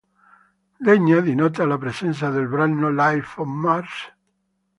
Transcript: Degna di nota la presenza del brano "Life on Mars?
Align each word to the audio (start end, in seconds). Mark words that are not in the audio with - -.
Degna 0.87 1.19
di 1.21 1.35
nota 1.35 1.63
la 1.63 1.77
presenza 1.77 2.29
del 2.31 2.47
brano 2.47 2.89
"Life 2.89 3.39
on 3.39 3.49
Mars? 3.51 4.11